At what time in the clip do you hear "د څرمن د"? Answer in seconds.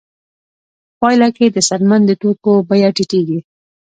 1.51-2.11